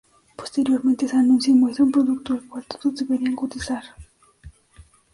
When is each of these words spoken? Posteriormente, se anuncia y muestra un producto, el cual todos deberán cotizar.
Posteriormente, 0.35 1.07
se 1.07 1.15
anuncia 1.15 1.51
y 1.51 1.55
muestra 1.55 1.85
un 1.85 1.91
producto, 1.91 2.33
el 2.33 2.47
cual 2.49 2.65
todos 2.65 2.95
deberán 2.95 3.35
cotizar. 3.35 3.83